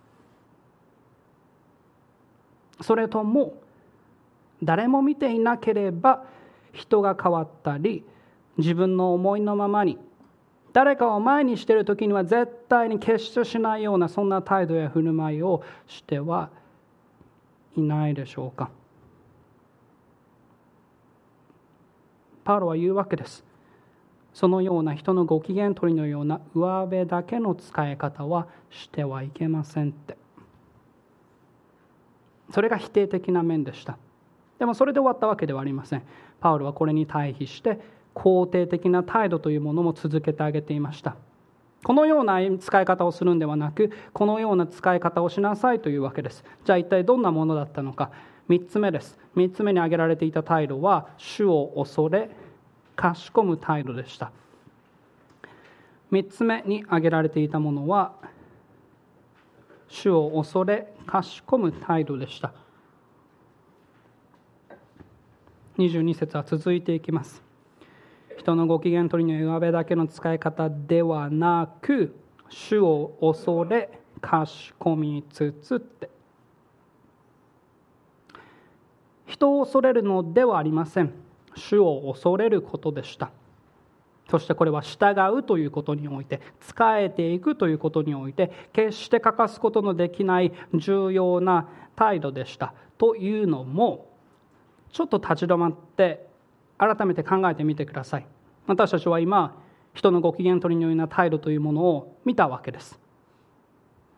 [2.81, 3.53] それとも
[4.63, 6.25] 誰も見ていなければ
[6.73, 8.03] 人が変わったり
[8.57, 9.97] 自分の思いのままに
[10.73, 16.49] 誰かを前にしている時には絶対に決してしないようなそんな態度や振る舞いをしては
[17.75, 18.69] いないでしょうか。
[22.43, 23.43] パウロは言うわけです。
[24.33, 30.17] そのような人のご機嫌取りのような上辺だけの使い方はしてはいけませんって。
[32.51, 33.97] それが否定的な面でした。
[34.59, 36.03] でもそれで終わったわけではありません。
[36.39, 37.79] パウロはこれに対比して
[38.19, 41.15] 肯定的な態度というものも続けてあげていました。
[41.85, 46.43] このような使い方をするんではなくこのような使い方をしなさいというわけです。
[46.65, 48.11] じゃあ一体どんなものだったのか。
[48.49, 49.17] 3つ目です。
[49.37, 52.29] 3つ目に挙げられていた態度は主を恐れ
[52.97, 54.31] かしこむ態度でした。
[56.11, 58.13] 3つ目に挙げられていたものは
[59.87, 62.51] 主を恐れかしこむ態度でした。
[65.77, 67.48] 22節は続いていきます。
[68.39, 72.15] 人のご機嫌取りの弱べだけの使い方ではなく
[72.47, 76.09] 主を恐れかしこみつつって。
[79.25, 81.13] 人を恐れるのではありません。
[81.53, 83.29] 主を恐れることでした。
[84.29, 92.73] そしてこれは従うということにおいて仕えていくということにおいて決して欠かすことのできない重要な態度でした。
[92.97, 94.07] というのも
[94.93, 96.28] ちょっと立ち止まって
[96.79, 98.25] 改めて考えてみてください。
[98.65, 99.55] 私たちは今
[99.93, 102.99] 人のご機嫌取りのような態度というものを見たわけです。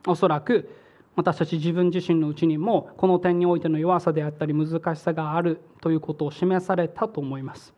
[0.08, 0.70] おそらく
[1.16, 7.74] 私たち自分自身のうちにもこの点においての弱さであったり難しさがあるということを示されたと思います。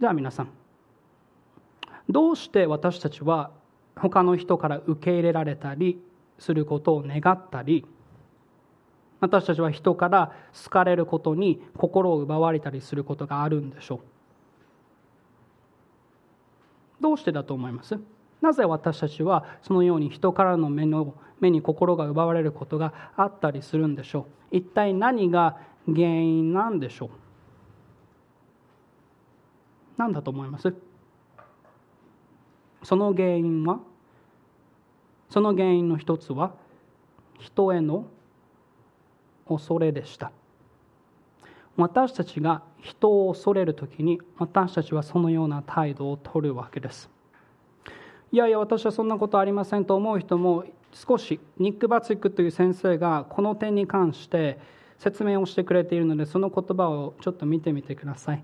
[0.00, 0.50] じゃあ皆さん
[2.08, 3.50] どうして私たちは
[3.96, 6.02] 他の人から受け入れられたり
[6.38, 7.86] することを願ったり
[9.26, 10.32] 私たちは人から
[10.64, 14.00] 好かれることに心を奪われたりすることがあるんでしょう。
[17.02, 17.98] どうしてだと思います？
[18.40, 24.56] なぜ私たちはそのように人からの目の目に心が奪われることがあったりするんでしょう？
[24.56, 27.10] 一体何が原因なんでしょう？
[29.98, 30.72] 何だと思います？
[32.82, 33.80] その原因は？
[35.28, 36.54] その原因の一つは
[37.40, 38.06] 人への
[39.48, 40.32] 恐れでした。
[41.76, 47.10] 私たちが人を恐れる時に私たちはそのような態度をとるわけです。
[48.32, 54.58] いやいや私はそんなことありませんと思う人も少しニック・バツィックという先生がこの点に関して
[54.98, 58.42] 説明をしてくれているのでその言葉をちょっと見てみてください。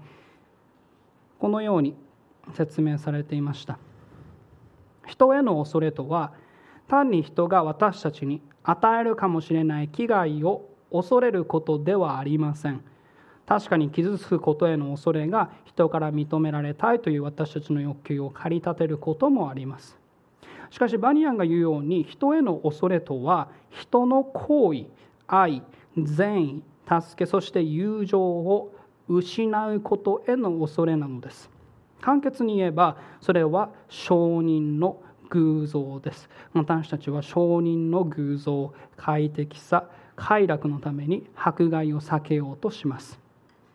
[1.39, 1.97] このように
[2.53, 3.79] 説明されていました。
[5.07, 6.33] 人への恐れとは
[6.87, 12.83] 単に人が私たちに与えるかもしれない危害を恐れることではありません。
[13.47, 19.99] 確かに傷つくことへの恐れが人から認められたいという私たちの欲求を駆り立てることもあります。
[20.71, 24.87] しかしバニアンが言うように人への恐れとは人の行為
[25.27, 25.63] 愛
[25.97, 28.73] 善意助けそして友情を
[29.09, 31.51] 失うことへの恐れなのです。
[32.01, 36.29] 簡潔に言えばそれは証人の偶像です。
[36.53, 39.89] 私たちは証人の偶像快適さ
[40.23, 43.19] 快楽のために迫害を避けようとします。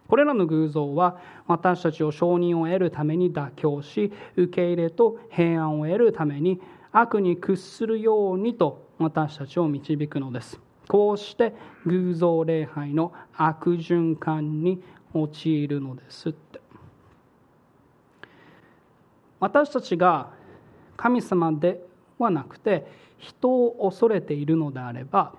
[0.08, 6.62] これらの偶像は私たちを承認を得るために妥協し受け入れと平安を得るために
[6.94, 10.58] 悪に屈するようにと私たちを導くのです。
[10.88, 11.54] こうして
[11.86, 14.82] 偶像礼拝の悪循環に
[15.14, 16.62] 陥るのですって。
[19.42, 20.32] 私たちが
[20.96, 21.82] 神様で
[22.18, 25.34] はなくて人を恐れているのであれば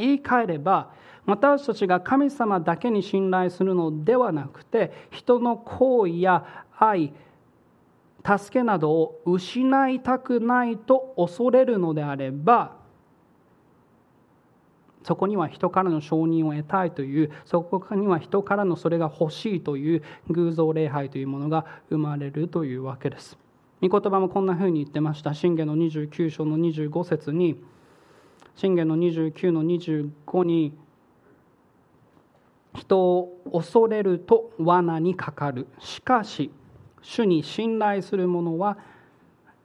[0.00, 0.92] 言い換えれば
[1.26, 7.12] 私たちが神様だけに信頼するのではなくて人の行為や愛
[8.24, 12.80] 助けなどを失いたくないと恐れるのであれば
[15.02, 23.38] そこには人からの承認を得たいというそこには人からのそれが欲しいという偶像礼拝というものが生まれるというわけです。
[23.82, 27.62] 御言葉もこんなふうに言ってました信玄の29章の25節に
[28.60, 30.76] 信玄の29の25に
[32.74, 35.66] 人を恐れると罠にかかる。
[35.78, 36.50] しかし
[37.00, 38.76] 主に信頼する者は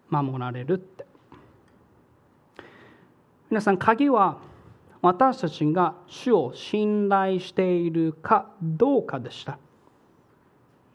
[0.09, 1.05] 守られるって。
[3.49, 4.37] 皆さん鍵は
[5.01, 9.59] 私たちが主を信頼しているかどうかでした。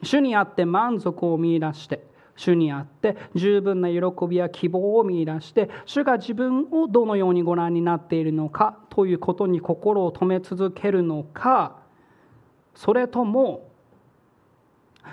[0.02, 2.02] 主にあって満足を見いだして
[2.40, 11.76] 主にあって十分な喜びや希望を見出して主が自分をどのようにご覧になっているのかということに心を留め続けるのか
[12.74, 13.68] それとも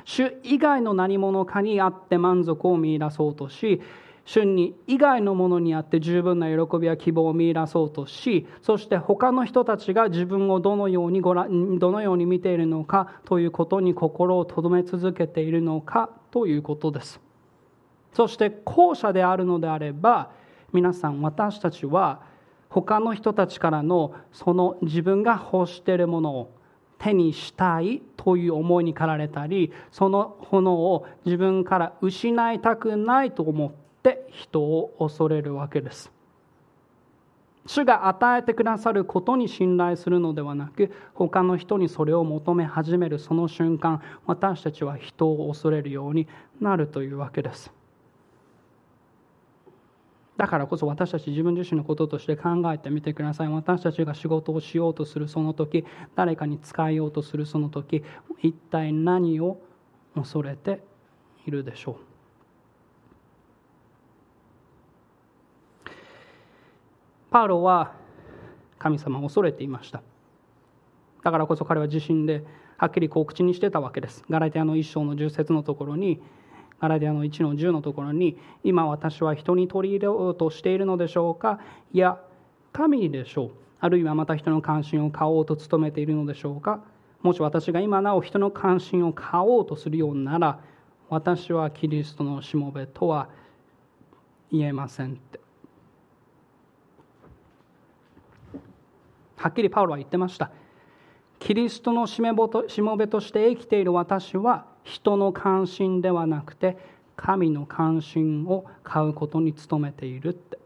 [0.06, 3.82] 主以外の何者かにあって満足を見い出そうとし
[4.24, 17.20] 主に以外のものにあって十分な喜びや希望を見い出そうとしそして他の人たちが自分をどのようにご覧どのように見ているのかということに心を留め続けているのかということです。
[18.14, 20.32] そして後者であるのであれば
[20.74, 22.22] 皆さん私たちは
[22.70, 26.54] 他の人たちからのその自分が欲しているものを
[27.00, 36.12] 手にしたいという思いに駆られたりその炎を自分から失いたくないと思ってって人を恐れるわけです。
[37.68, 46.28] 主が与えてくださることに信頼するのではなく他の人にそれを求め始めるその瞬間私たちは人を恐れるように
[46.60, 47.72] なるというわけです。
[50.38, 53.48] だからこそ私たち自分自身のこととして考えてみてください。
[53.48, 55.84] 私たちが仕事をしようとするその時
[56.16, 58.04] 誰かに使えようとするその時
[58.42, 59.60] 一体何を
[60.16, 60.82] 恐れて
[61.46, 62.07] いるでしょう？
[67.30, 67.94] パウロは
[68.80, 70.02] 神様を恐れていました。
[71.24, 72.44] だからこそ彼は自身で
[72.78, 74.24] はっきりこう口にしてたわけです。
[74.30, 76.22] ガラティアの一章の10節のところに
[76.80, 81.60] ガラティアの1の10のところに今私は人に取り入れようとしているのでしょうか？
[81.92, 82.22] いや
[82.72, 83.52] 神でしょう。
[83.80, 86.84] あるいはまた人の関心を買おうと努めているのでしょうか？
[87.24, 90.60] もし私が今なお人の関心を買おうとするようなら
[91.10, 93.30] 私はキリストのしもべとは
[94.52, 95.40] 言えませんって。
[99.38, 100.52] はっきりパウロは言ってました。
[101.40, 106.78] キリストのしもべとして生きている私は人の関心ではなくて
[107.16, 110.58] 神の関心を買うことに努めているって。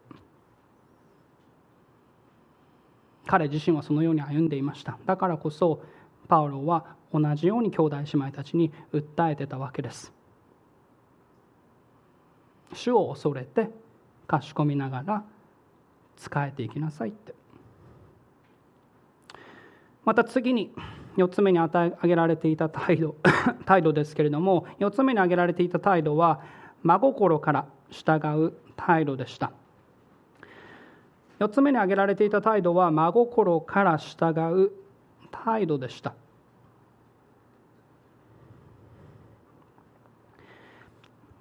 [3.28, 4.98] 彼自身はそのように歩んでいました。
[5.06, 5.82] だからこそ
[6.28, 10.14] パウロは同じように兄弟姉妹たちに訴えてたわけです。
[12.74, 13.70] 主を恐れて
[14.28, 15.24] かしこみながら
[16.18, 17.41] 仕えていきなさいって。
[20.04, 20.74] また次に
[21.18, 23.16] 4つ目に挙げられていた態度
[23.66, 26.42] 態度ですけれども4つ目に挙げられていた態度は
[26.84, 29.52] 真心から従う態度でした。
[31.40, 34.72] 4つ目に挙げられていた態度は真心から従う
[35.32, 36.14] 態度でした。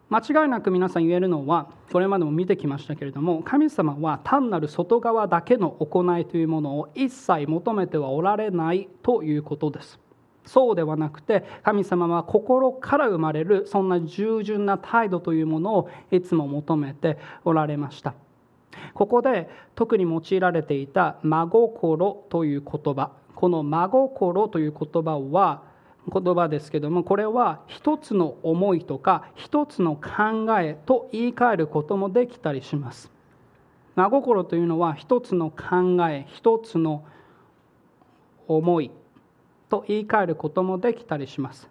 [0.08, 9.99] 間違いなく皆さん言えるのはこれまでも見てきましたけれども神様は単なる外側だけの行いというものを一切求めてはおられないということです。
[10.47, 18.14] そうではなくて神様は心から生まれるそんな従順な態度というものをいつも求めておられました。
[18.95, 23.11] ここで特に用いられていた「真心」という言葉。
[23.34, 25.69] この「真心」という言葉は
[26.11, 33.11] 言葉ですけどもこれは一つの思いとか一つの考えと言い換えることもできたりします。
[33.96, 37.04] 真心というのは一つの考え一つの
[38.48, 38.90] 思い
[39.68, 41.70] と言い換えることもできたりします。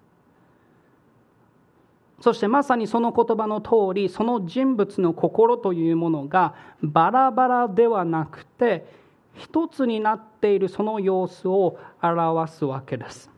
[2.22, 8.86] そしてまさにその言葉の通りその人物の心というものがバラバラではなくて
[9.36, 13.32] 一つになっているその様子を表すわけです。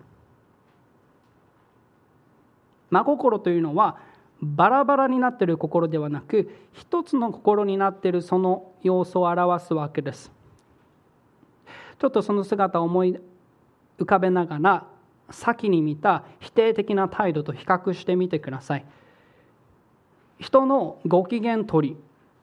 [2.92, 3.98] 真心というのは
[4.42, 10.32] バラバラになっている心ではなく一つの心になっているその様子を表すわけです。
[12.00, 13.20] ちょっとその姿を思い
[14.00, 14.88] 浮かべながら
[15.30, 18.86] 先に見た否定的な態度と比較してみてください。
[20.40, 21.98] 人のご機嫌取り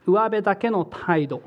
[0.06, 1.42] 上辺だけの態度。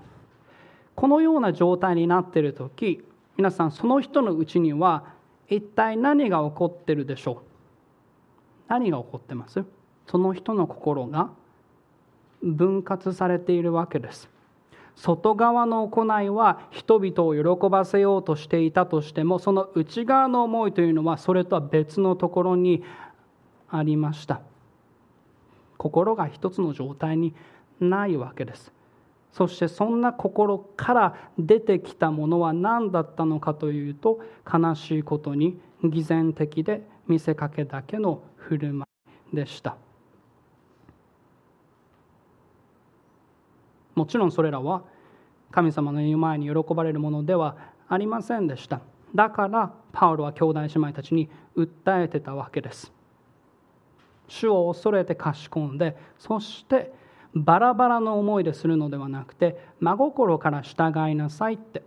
[0.93, 3.03] このような状態になっている時
[3.37, 5.05] 皆さんその人のうちには
[5.47, 7.50] 一体何が起こってるでしょう？
[8.71, 9.65] 何が起こってます？
[10.07, 11.29] その人の心が
[12.41, 14.29] 分割されているわけです。
[14.95, 22.81] 外側の行いは人々を喜ばせようとしていたとしてもその内側の思いというのはそれとは別のところに
[23.69, 24.39] ありました。
[25.77, 27.35] 心が一つの状態に
[27.81, 28.71] ないわけです。
[29.33, 38.87] そしてそんな心から出てきたものは何だったのかというと悲しいことに偽善的で見せかけだけの振る舞
[39.33, 39.77] いでした。
[43.95, 44.83] もちろんそれらは
[45.51, 48.81] 神様の言う前に喜ばれるものではありませんでした。
[49.13, 52.91] だからパウロは兄弟姉妹たちに訴えてたわけです。
[54.27, 56.93] 主を恐れて賢んでそして
[57.35, 61.83] バラバラの思いでするのではなくて真心から従いなさいって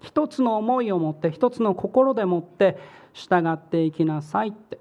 [0.00, 2.78] 一つの思いを持って一つの心でもって
[3.12, 4.78] 従っていきなさいって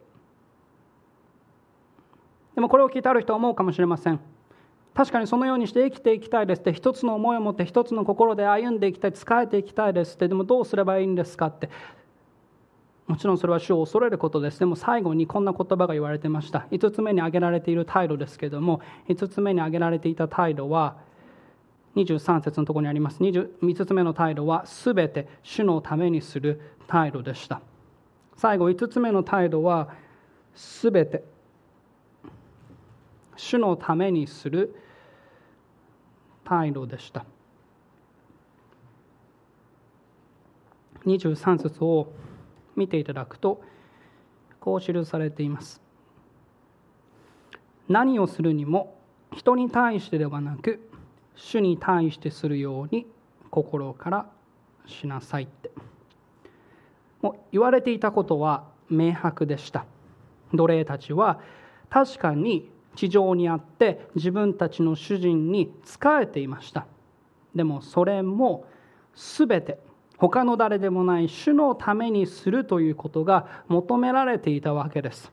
[2.60, 4.20] でもこれを聞いてある人は思うかもしれません。
[4.94, 11.70] 確かにそのようにして生きていきたいですって一つの思いを持って一つの心で歩んでいきたい仕えていきたいですってでもどうすればいいんですかって。
[13.08, 14.60] もちろんそれは主を恐れることです。
[14.60, 16.68] でも最後にこんな言葉が言われてました。
[16.70, 20.98] 5つ目に挙げられている態度ですけども5つ目に挙げられていた態度は
[21.96, 23.22] 23節のところにあります。
[23.22, 27.62] 5つ目の態度は全て主のためにする態度でした。
[28.36, 29.88] 最後5つ目の態度は
[30.82, 31.24] 全て
[33.40, 34.76] 主のためにする
[36.44, 37.26] 態度でした。
[41.06, 42.12] 23節を
[42.76, 43.64] 見ていただくと
[44.60, 45.82] こう記されています。
[47.88, 49.00] 何をするにも
[49.34, 50.92] 人に対してではなく
[51.36, 53.08] 主に対してするように
[53.50, 54.30] 心から
[54.86, 55.72] しなさいって。
[57.22, 59.86] もう言われていたことは明白でした。
[60.54, 61.40] 奴隷たちは
[61.90, 66.86] 確かに地上にあって自分たちの主人に仕えていました。
[67.56, 68.66] でもそれも
[69.16, 69.80] 全て
[70.18, 75.32] 他の誰でもない主のためにするということが求められていたわけです。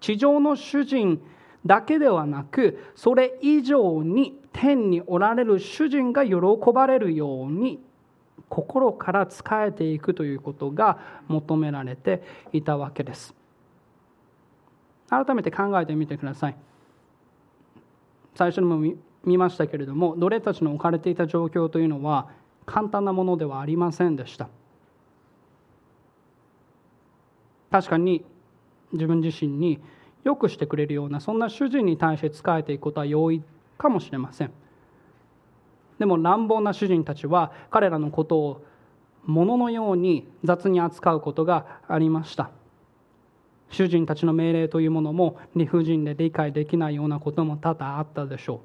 [0.00, 1.22] 地上の主人
[1.64, 6.36] だけではなくそれ以上に天におられる主人が喜
[6.74, 7.82] ばれるように
[8.48, 12.22] 心から仕えていくということが求められて
[12.52, 13.34] いたわけです。
[15.08, 16.56] 改めて考えてみてください。
[18.34, 22.28] 最初にも見ましたけれども奴隷たちの置かれていた状況というのは
[22.66, 24.48] 簡単なものではありませんでした。
[27.70, 28.24] 確かに
[28.92, 29.80] 自分自身に
[30.22, 33.42] 良くしてくれるようなそんな主人に対して仕えていくことは容易
[33.76, 34.52] かもしれません。
[35.98, 38.64] でも乱暴な主人たちは彼らのことを
[39.24, 42.50] 物のように雑に扱うことがありました。
[43.70, 48.58] 主人たちの命令というものも理不尽で理解できないようなことも多々あったでしょう。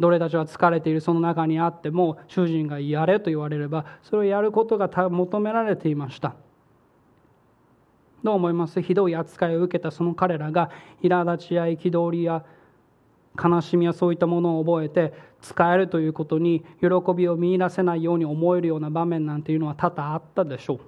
[0.00, 6.36] 奴隷たちは疲れているその中にあっても主人がやれと言われればそれをやることが求められていました。
[8.22, 8.82] どう思います？
[8.82, 10.70] ひどい扱いを受けたその彼らが
[11.02, 12.44] 苛立ちや憤りや
[13.42, 20.80] 悲しみやそういったものを覚えて使えるということに喜びを見いだせないように思えるような場面なんていうのは多々あったでしょう。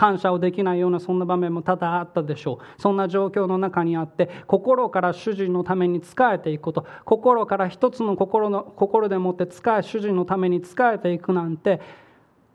[0.00, 2.80] 感謝をできないようなそんな場面も多々あったでしょう。
[2.80, 6.86] そんな状況の中にあって心から主人のために仕えていくこと。
[7.04, 11.82] 心から一つの心の心でもって仕え主人のために仕えていくなんて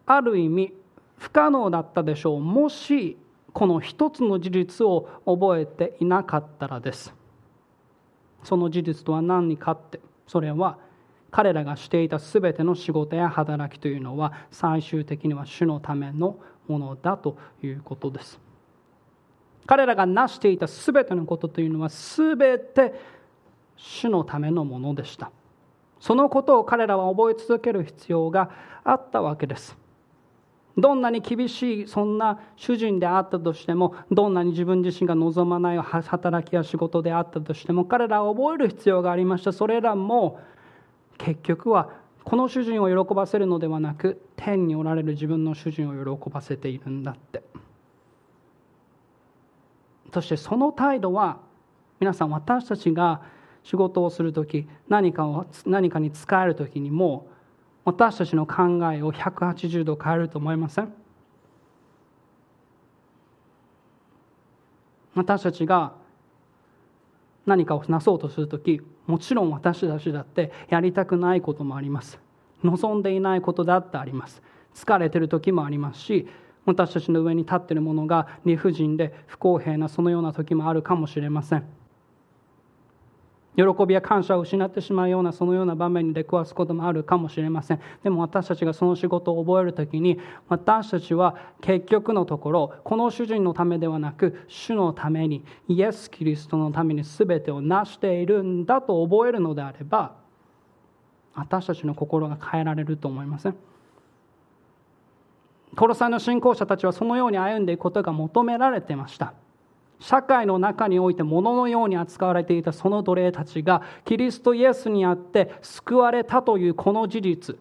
[0.07, 0.73] ある意味
[1.19, 2.39] 不可能だったでしょう。
[2.39, 3.15] もし
[3.53, 7.13] この一つの事実を覚えていなかったらです。
[8.41, 10.79] その事実とは何かってそれは
[11.29, 18.39] 彼らがしていた全ての仕事や働きというのは最終的には主のためのものだということです。
[19.65, 22.93] 彼らが成していた全てのことというのは全て
[23.75, 25.31] 主のためのものでした。
[25.99, 28.51] そのことを彼らは覚え続ける必要が
[28.83, 29.75] あったわけです。
[30.77, 39.53] どんなに厳しいそんな主人であったとしてもどんなに自分自身が望まない働きや仕事であったとしても彼らは覚える必要がありました。
[39.53, 40.39] それらも
[41.17, 41.89] 結局は
[42.25, 47.43] この主人を喜ばせるのではなく天におられる自分の主人を喜ばせているんだって。
[50.11, 51.39] そしてその態度は
[51.99, 53.21] 皆さん私たちが
[53.63, 57.27] 仕事をする時何かを何かに使える時にも
[57.83, 60.93] 私たちの考えを180度変えると思いません？
[65.13, 65.93] 私たちが
[67.45, 72.19] 何かをなそうとする時もちろん私たちだってやりたくないこともあります。
[72.63, 74.41] 望んでいないことだってあります。
[74.73, 76.27] 疲れてる時もありますし
[76.65, 81.63] 私たちの上に立っているものが理不尽で不公平なそのような時もあるかもしれません。
[83.55, 87.81] 喜びや感謝を失ってしまうようなそのような場面に出くわすこともあるかもしれません。
[88.03, 100.15] でも私たちがその仕事を覚える時に私たちは結局のところこの主人のためではなく主のためにイエス・キリストのために全てを成しているんだと覚えるのであれば
[101.33, 103.55] 私たちの心が変えられると思いません
[105.75, 109.33] コロサイの信仰者たちはそのように歩んでいくことが求められてました。
[109.99, 117.57] 社会の中において物のように扱われていたその奴隷たちがキリストイエスにあって救われたというこの事実。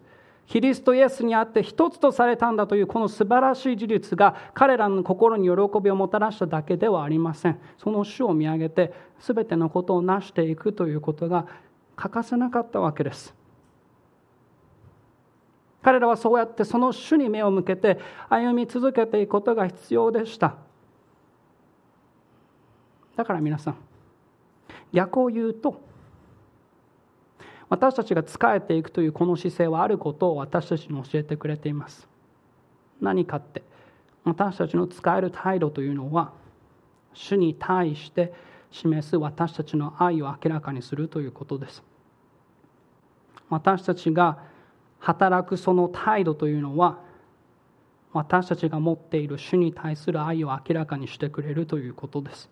[0.47, 7.59] キリストイエスにあって一つとされたんだというこの素晴らしい事実が彼らの心に喜びをもたらしただけではありません。
[7.77, 11.47] その主を見上げて全てのことを成していくということが
[11.95, 13.33] 欠かせなかったわけです。
[15.81, 20.64] 彼らはそうやってその主に目を向けて歩み続けていくことが必要でした。
[23.15, 23.77] だから皆さん
[24.93, 25.81] 逆を言うと
[27.69, 32.07] 私たちが仕えていくというこの姿勢はあることを私たちに教えてくれています。
[33.01, 33.63] 何かって
[34.23, 36.31] 私たちの使える態度というのは
[37.13, 38.33] 主に対して
[38.71, 41.83] 示す私たちの愛を明らかにするということです。
[43.49, 44.39] 私たちが
[44.99, 46.99] 働くその態度というのは
[48.13, 52.49] 私たちが持っている主に対する愛を明らかにしてくれるということです。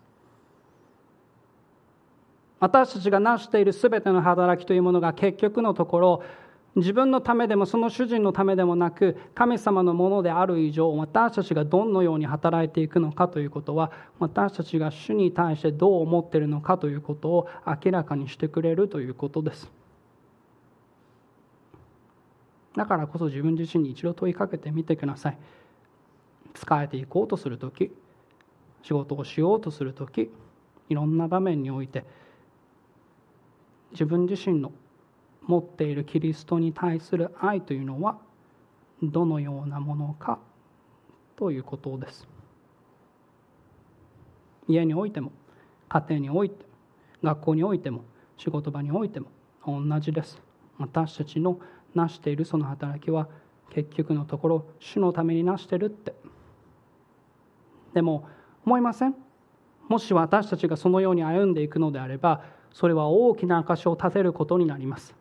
[2.60, 6.22] 私たちが成している全ての働きというものが結局のところ
[6.76, 19.70] 自分のためでもその主人のためでもなく神様のものである以上私たちがどのように働いていくのかということは私たちが主に対してどう思っているのかということを明らかにしてくれるということです。
[22.76, 25.38] だからこそ自分自身に一度問いかけてみてください。
[26.56, 27.92] 仕えていこうとする時
[28.82, 30.30] 仕事をしようとする時
[30.88, 32.04] いろんな場面において
[33.94, 34.70] 自分自身の
[35.46, 38.18] 持っているキリストに対する愛というのは
[39.02, 40.38] どのようなものか
[41.36, 42.28] ということです。
[44.68, 45.32] 家においても
[45.88, 46.64] 家庭において
[47.22, 48.04] 学校においても
[48.36, 49.26] 仕事場においても
[49.66, 50.40] 同じです。
[50.78, 51.60] 私たちの
[51.94, 53.28] 成しているその働きは
[53.70, 56.14] 結局のところ主のために成してるって。
[57.92, 58.28] でも
[58.64, 59.14] 思いません？
[59.88, 62.42] もし私たちがそのように歩んでいくのであれば
[62.74, 65.14] それは大きな証を立てることになります。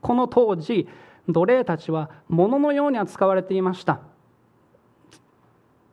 [0.00, 0.88] この当時
[1.28, 4.00] 奴隷たちは物のように扱われていました。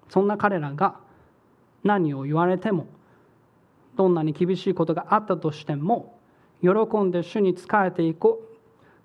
[0.07, 0.95] そんな彼らが
[1.83, 2.87] 何を言われても
[3.95, 6.17] どんなに厳しいことがあったとしても
[6.61, 6.69] 喜
[7.01, 8.41] んで主に仕えていこ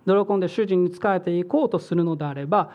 [0.07, 2.72] う喜んで主人に仕えていこうとするのであれば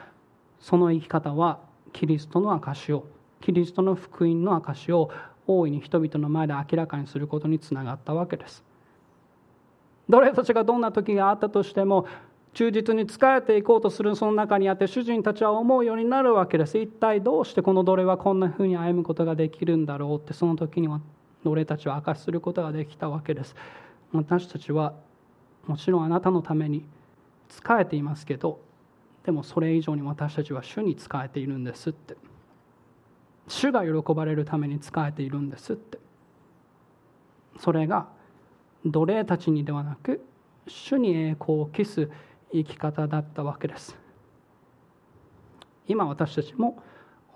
[0.60, 1.60] その生き方は
[1.94, 3.08] キリストの証を
[3.42, 5.10] キリストの福音の証を
[5.50, 8.64] 大いに人々の前で明らかにすることにつながったわけです。
[10.08, 12.06] 奴隷たちがどんな時があったとしても
[12.54, 16.78] 忠実に仕えていこうとするその中にあって主人たちは思うようになるわけです。
[16.78, 21.02] 一体どうしてこの奴隷はこんなふうに歩むことができるんだろうってその時には
[21.44, 23.56] 奴隷たちは明かしすることができたわけです。
[24.14, 24.94] 私たちは
[25.66, 26.86] もちろんあなたのために
[27.50, 28.60] 仕えていますけど
[29.24, 32.16] でもそれ以上に私たちは主に仕えているんですって。
[33.50, 35.98] 主が喜ばれるために仕えているんですって。
[37.58, 38.08] それが
[38.86, 40.24] 奴隷たちにではなく
[40.68, 42.10] 主に栄光を期す
[42.54, 43.98] 生き方だったわけです。
[45.88, 46.82] 今私たちも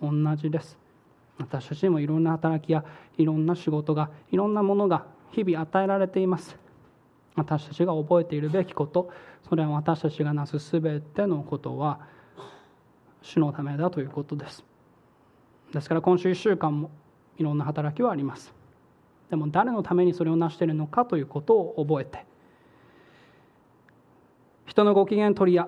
[0.01, 0.77] 同じです。
[1.39, 2.85] 私たちもいろんな働きや
[3.17, 6.55] いろんな仕事がいろんなものが日々与えられています。
[7.35, 9.09] 私たちが覚えているべきこと
[9.49, 11.99] それは私たちがなす全てのことは
[13.23, 14.63] 主のためだということです。
[15.73, 16.91] ですから今週1週間も
[17.37, 18.53] いろんな働きはあります。
[19.29, 22.23] でも誰のためにそれを成しているのかということを覚えて
[24.67, 25.67] 人のご機嫌取りや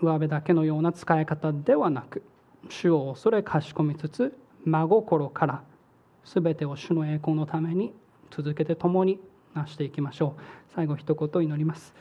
[0.00, 2.22] 上辺だけのような使い方ではなく
[2.68, 5.62] 主を恐れかしこみつつ真心から
[6.24, 7.92] 全てを主の栄光のために
[8.30, 9.20] 続けて共に
[9.54, 10.40] 成していきましょう。
[10.74, 11.94] 最後一言祈ります。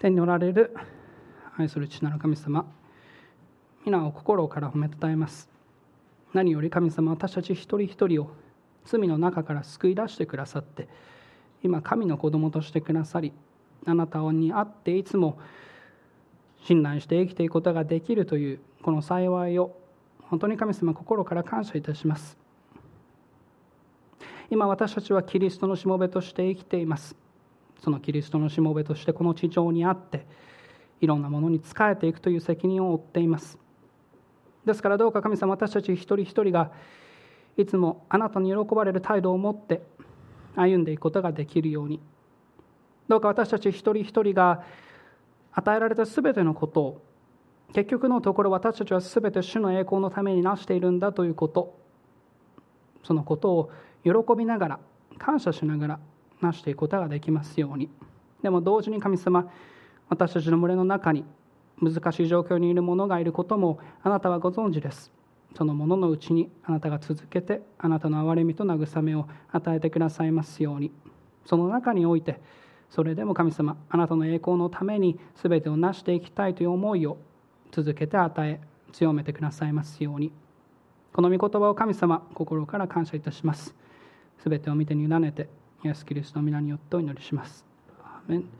[0.00, 0.74] 天におられる
[1.60, 2.66] 愛する父なる神様
[3.84, 5.48] 皆を心から褒めたたえます。
[6.32, 8.30] 何より神様私たち一人一人を
[8.84, 10.88] 罪の中から救い出してくださって
[11.62, 13.32] 今神の子供としてくださり
[13.84, 15.38] あなたに会っていつも
[16.64, 19.76] 信頼して生きていくことができるというこの幸いを
[20.22, 22.38] 本当に神様心から感謝いたします。
[24.50, 27.16] 今私たちはキリストのしもべとして生きています。
[27.82, 30.26] そのキリストのしもべとしてこの地上にあって
[31.00, 33.58] いろんなものに仕えていくという責任を負っています。
[34.64, 36.70] ですからどうか神様私たち一人一人が
[37.56, 39.82] いつもあなたに喜ばれる態度を持って
[40.54, 42.00] 歩んでいくことができるように。
[43.08, 44.62] どうか私たち一人一人が
[45.52, 47.02] 与えられた全てのことを
[47.72, 51.78] 結局のところ私たちは全て主の栄光のためになしているんだということ。
[53.02, 53.70] そのことを
[54.04, 54.80] 喜びながら
[55.18, 56.00] 感謝しながら
[56.40, 57.88] なしていくことができますように。
[58.42, 59.50] でも同時に神様
[60.10, 61.24] 私たちの群れの中に
[61.80, 65.10] 難しい状況にいる者がいることもあなたはご存知です。
[65.56, 70.92] その者のうちにあなたが続けてあなたの憐れみと慰めを与えてくださいますように。
[71.46, 72.40] その中において
[72.90, 77.16] それでも神様あなたの栄光のために全てを成していきたいという思いを
[77.72, 78.60] 続けて与え
[78.92, 80.32] 強めてくださいますように。
[81.12, 83.74] この御言葉を神様心から感謝いたします。
[84.44, 85.48] 全てを見てに委ねて
[85.84, 87.64] イエス・キリストの皆によってお祈りします。
[88.02, 88.59] アーメン。